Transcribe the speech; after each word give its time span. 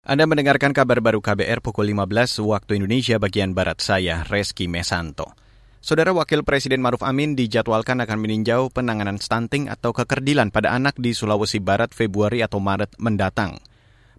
Anda 0.00 0.24
mendengarkan 0.24 0.72
kabar 0.72 1.04
baru 1.04 1.20
KBR 1.20 1.60
pukul 1.60 1.92
15 1.92 2.40
waktu 2.48 2.80
Indonesia 2.80 3.20
bagian 3.20 3.52
Barat 3.52 3.84
saya, 3.84 4.24
Reski 4.24 4.64
Mesanto. 4.64 5.36
Saudara 5.84 6.16
Wakil 6.16 6.40
Presiden 6.40 6.80
Maruf 6.80 7.04
Amin 7.04 7.36
dijadwalkan 7.36 8.00
akan 8.00 8.16
meninjau 8.16 8.72
penanganan 8.72 9.20
stunting 9.20 9.68
atau 9.68 9.92
kekerdilan 9.92 10.48
pada 10.48 10.72
anak 10.72 10.96
di 10.96 11.12
Sulawesi 11.12 11.60
Barat 11.60 11.92
Februari 11.92 12.40
atau 12.40 12.64
Maret 12.64 12.96
mendatang. 12.96 13.60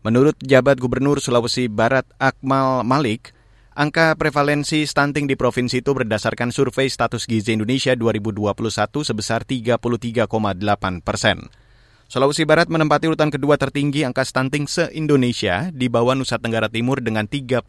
Menurut 0.05 0.37
jabat 0.45 0.77
Gubernur 0.77 1.17
Sulawesi 1.17 1.65
Barat 1.65 2.05
Akmal 2.21 2.85
Malik, 2.85 3.33
angka 3.73 4.13
prevalensi 4.21 4.85
stunting 4.85 5.25
di 5.25 5.33
provinsi 5.33 5.81
itu 5.81 5.97
berdasarkan 5.97 6.53
survei 6.53 6.93
status 6.93 7.25
gizi 7.25 7.57
Indonesia 7.57 7.97
2021 7.97 8.53
sebesar 9.01 9.49
33,8 9.49 9.81
persen. 11.01 11.49
Sulawesi 12.11 12.43
Barat 12.43 12.67
menempati 12.67 13.07
urutan 13.07 13.31
kedua 13.31 13.55
tertinggi 13.55 14.03
angka 14.03 14.27
stunting 14.27 14.67
se-Indonesia 14.67 15.71
di 15.71 15.87
bawah 15.87 16.11
Nusa 16.11 16.43
Tenggara 16.43 16.67
Timur 16.67 16.99
dengan 16.99 17.23
37,8 17.23 17.63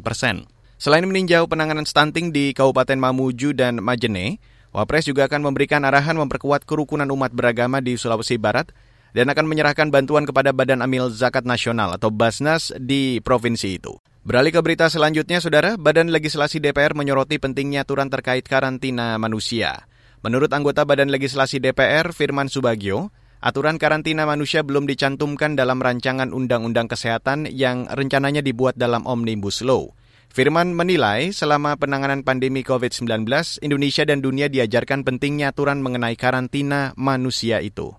persen. 0.00 0.48
Selain 0.80 1.04
meninjau 1.04 1.44
penanganan 1.44 1.84
stunting 1.84 2.32
di 2.32 2.56
Kabupaten 2.56 2.96
Mamuju 2.96 3.52
dan 3.52 3.84
Majene, 3.84 4.40
Wapres 4.72 5.04
juga 5.04 5.28
akan 5.28 5.52
memberikan 5.52 5.84
arahan 5.84 6.16
memperkuat 6.16 6.64
kerukunan 6.64 7.04
umat 7.12 7.36
beragama 7.36 7.84
di 7.84 8.00
Sulawesi 8.00 8.40
Barat 8.40 8.72
dan 9.12 9.28
akan 9.28 9.44
menyerahkan 9.52 9.92
bantuan 9.92 10.24
kepada 10.24 10.56
Badan 10.56 10.80
Amil 10.80 11.12
Zakat 11.12 11.44
Nasional 11.44 11.92
atau 11.92 12.08
Basnas 12.08 12.72
di 12.80 13.20
provinsi 13.20 13.76
itu. 13.76 14.00
Beralih 14.24 14.56
ke 14.56 14.64
berita 14.64 14.88
selanjutnya, 14.88 15.44
Saudara, 15.44 15.76
Badan 15.76 16.08
Legislasi 16.08 16.56
DPR 16.56 16.96
menyoroti 16.96 17.36
pentingnya 17.36 17.84
aturan 17.84 18.08
terkait 18.08 18.48
karantina 18.48 19.20
manusia. 19.20 19.84
Menurut 20.24 20.48
anggota 20.56 20.88
Badan 20.88 21.12
Legislasi 21.12 21.60
DPR, 21.60 22.16
Firman 22.16 22.48
Subagio, 22.48 23.12
Aturan 23.36 23.76
karantina 23.76 24.24
manusia 24.24 24.64
belum 24.64 24.88
dicantumkan 24.88 25.60
dalam 25.60 25.76
rancangan 25.76 26.32
Undang-Undang 26.32 26.88
Kesehatan 26.88 27.44
yang 27.52 27.84
rencananya 27.84 28.40
dibuat 28.40 28.80
dalam 28.80 29.04
Omnibus 29.04 29.60
Law. 29.60 29.92
Firman 30.32 30.72
menilai 30.72 31.36
selama 31.36 31.76
penanganan 31.76 32.24
pandemi 32.24 32.64
COVID-19, 32.64 33.28
Indonesia 33.60 34.08
dan 34.08 34.24
dunia 34.24 34.48
diajarkan 34.48 35.04
pentingnya 35.04 35.52
aturan 35.52 35.84
mengenai 35.84 36.16
karantina 36.16 36.96
manusia 36.96 37.60
itu. 37.60 37.92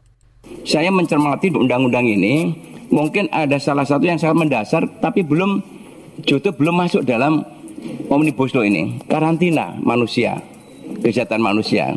Saya 0.66 0.89
mencermati 0.89 1.54
undang-undang 1.54 2.09
ini, 2.09 2.58
mungkin 2.89 3.30
ada 3.30 3.61
salah 3.61 3.86
satu 3.86 4.09
yang 4.09 4.17
sangat 4.17 4.38
mendasar, 4.42 4.83
tapi 5.02 5.22
belum 5.22 5.61
justru 6.26 6.50
belum 6.50 6.81
masuk 6.81 7.06
dalam 7.06 7.45
Omnibus 8.09 8.58
Law 8.58 8.66
ini. 8.66 9.06
Karantina 9.06 9.78
manusia, 9.86 10.42
kesehatan 11.06 11.45
manusia. 11.45 11.94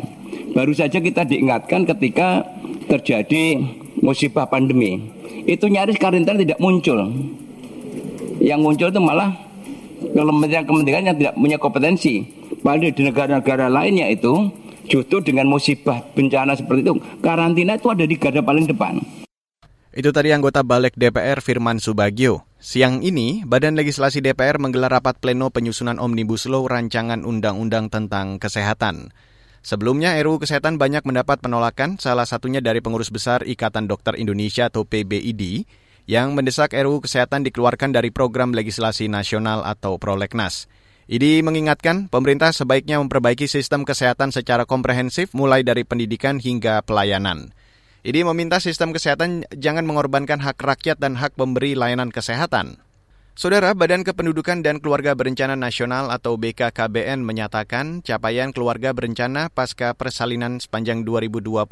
Baru 0.53 0.77
saja 0.77 1.01
kita 1.01 1.25
diingatkan 1.25 1.89
ketika 1.89 2.45
terjadi 2.91 3.55
musibah 4.03 4.51
pandemi, 4.51 4.99
itu 5.47 5.71
nyaris 5.71 5.95
karantina 5.95 6.35
tidak 6.35 6.59
muncul. 6.59 6.99
Yang 8.43 8.59
muncul 8.59 8.87
itu 8.91 8.99
malah 8.99 9.31
kementerian-kementerian 10.11 11.07
yang 11.07 11.15
tidak 11.15 11.33
punya 11.39 11.55
kompetensi. 11.55 12.27
Padahal 12.59 12.91
di 12.91 13.01
negara-negara 13.07 13.71
lainnya 13.71 14.11
itu 14.11 14.51
justru 14.91 15.23
dengan 15.23 15.47
musibah 15.47 16.03
bencana 16.11 16.51
seperti 16.59 16.83
itu, 16.83 16.93
karantina 17.23 17.79
itu 17.79 17.87
ada 17.87 18.03
di 18.03 18.15
garda 18.19 18.43
paling 18.43 18.67
depan. 18.67 18.99
Itu 19.91 20.15
tadi 20.15 20.31
anggota 20.31 20.63
Balik 20.63 20.95
DPR 20.95 21.43
Firman 21.43 21.79
Subagio. 21.79 22.47
Siang 22.63 23.03
ini, 23.03 23.43
Badan 23.43 23.75
Legislasi 23.75 24.23
DPR 24.23 24.55
menggelar 24.55 24.93
rapat 24.99 25.19
pleno 25.19 25.51
penyusunan 25.51 25.99
Omnibus 25.99 26.47
Law 26.47 26.63
rancangan 26.63 27.27
undang-undang 27.27 27.91
tentang 27.91 28.39
kesehatan. 28.39 29.11
Sebelumnya 29.61 30.17
RUU 30.17 30.41
Kesehatan 30.41 30.81
banyak 30.81 31.05
mendapat 31.05 31.37
penolakan, 31.37 32.01
salah 32.01 32.25
satunya 32.25 32.65
dari 32.65 32.81
pengurus 32.81 33.13
besar 33.13 33.45
Ikatan 33.45 33.85
Dokter 33.85 34.17
Indonesia 34.17 34.73
atau 34.73 34.89
PBID, 34.89 35.69
yang 36.09 36.33
mendesak 36.33 36.73
RUU 36.73 37.05
Kesehatan 37.05 37.45
dikeluarkan 37.45 37.93
dari 37.93 38.09
program 38.09 38.57
legislasi 38.57 39.05
nasional 39.05 39.61
atau 39.61 40.01
prolegnas. 40.01 40.65
IDI 41.05 41.45
mengingatkan 41.45 42.09
pemerintah 42.09 42.49
sebaiknya 42.55 42.97
memperbaiki 43.01 43.45
sistem 43.45 43.85
kesehatan 43.85 44.33
secara 44.33 44.65
komprehensif 44.65 45.35
mulai 45.37 45.61
dari 45.61 45.85
pendidikan 45.85 46.41
hingga 46.41 46.81
pelayanan. 46.81 47.53
IDI 48.01 48.25
meminta 48.25 48.57
sistem 48.57 48.97
kesehatan 48.97 49.45
jangan 49.53 49.85
mengorbankan 49.85 50.41
hak 50.41 50.57
rakyat 50.57 50.97
dan 50.97 51.21
hak 51.21 51.37
pemberi 51.37 51.77
layanan 51.77 52.09
kesehatan. 52.09 52.81
Saudara 53.31 53.71
Badan 53.71 54.03
Kependudukan 54.03 54.59
dan 54.59 54.83
Keluarga 54.83 55.15
Berencana 55.15 55.55
Nasional 55.55 56.11
atau 56.11 56.35
BKKBN 56.35 57.23
menyatakan 57.23 58.03
capaian 58.03 58.51
keluarga 58.51 58.91
berencana 58.91 59.47
pasca 59.47 59.95
persalinan 59.95 60.59
sepanjang 60.59 61.07
2022 61.07 61.63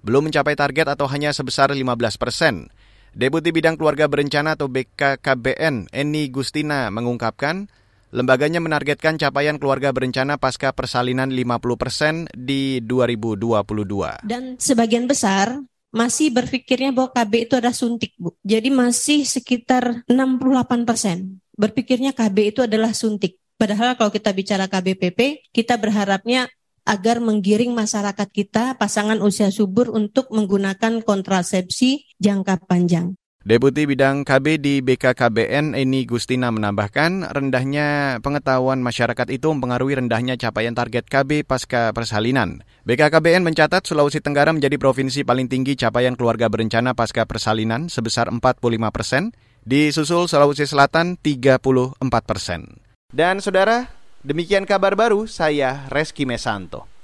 belum 0.00 0.22
mencapai 0.32 0.56
target 0.56 0.88
atau 0.88 1.04
hanya 1.12 1.36
sebesar 1.36 1.68
15 1.76 1.84
persen. 2.16 2.72
Deputi 3.12 3.52
Bidang 3.52 3.76
Keluarga 3.76 4.08
Berencana 4.08 4.56
atau 4.56 4.72
BKKBN, 4.72 5.92
Eni 5.92 6.32
Gustina, 6.32 6.88
mengungkapkan 6.88 7.68
lembaganya 8.10 8.64
menargetkan 8.64 9.20
capaian 9.20 9.60
keluarga 9.60 9.92
berencana 9.92 10.40
pasca 10.40 10.72
persalinan 10.72 11.28
50 11.28 11.76
persen 11.76 12.14
di 12.32 12.80
2022. 12.80 14.24
Dan 14.24 14.56
sebagian 14.56 15.04
besar 15.04 15.60
masih 15.90 16.30
berpikirnya 16.30 16.94
bahwa 16.94 17.10
KB 17.10 17.50
itu 17.50 17.54
adalah 17.58 17.74
suntik, 17.74 18.14
Bu. 18.18 18.34
Jadi 18.46 18.70
masih 18.70 19.26
sekitar 19.26 20.06
68 20.06 20.86
persen 20.86 21.42
berpikirnya 21.60 22.16
KB 22.16 22.56
itu 22.56 22.60
adalah 22.64 22.96
suntik. 22.96 23.36
Padahal 23.60 23.92
kalau 24.00 24.08
kita 24.08 24.32
bicara 24.32 24.64
KBPP, 24.64 25.52
kita 25.52 25.76
berharapnya 25.76 26.48
agar 26.88 27.20
menggiring 27.20 27.76
masyarakat 27.76 28.28
kita 28.32 28.80
pasangan 28.80 29.20
usia 29.20 29.52
subur 29.52 29.92
untuk 29.92 30.32
menggunakan 30.32 31.04
kontrasepsi 31.04 32.08
jangka 32.16 32.64
panjang. 32.64 33.19
Deputi 33.40 33.88
Bidang 33.88 34.28
KB 34.28 34.60
di 34.60 34.84
BKKBN 34.84 35.72
Eni 35.72 36.04
Gustina 36.04 36.52
menambahkan 36.52 37.24
rendahnya 37.32 38.20
pengetahuan 38.20 38.84
masyarakat 38.84 39.32
itu 39.32 39.48
mempengaruhi 39.48 39.96
rendahnya 39.96 40.36
capaian 40.36 40.76
target 40.76 41.08
KB 41.08 41.48
pasca 41.48 41.96
persalinan. 41.96 42.60
BKKBN 42.84 43.40
mencatat 43.40 43.88
Sulawesi 43.88 44.20
Tenggara 44.20 44.52
menjadi 44.52 44.76
provinsi 44.76 45.24
paling 45.24 45.48
tinggi 45.48 45.72
capaian 45.72 46.20
keluarga 46.20 46.52
berencana 46.52 46.92
pasca 46.92 47.24
persalinan 47.24 47.88
sebesar 47.88 48.28
45 48.28 48.60
persen, 48.92 49.32
disusul 49.64 50.28
Sulawesi 50.28 50.68
Selatan 50.68 51.16
34 51.16 51.96
persen. 52.28 52.76
Dan 53.08 53.40
saudara, 53.40 53.88
demikian 54.20 54.68
kabar 54.68 54.92
baru 54.92 55.24
saya 55.24 55.88
Reski 55.88 56.28
Mesanto. 56.28 56.99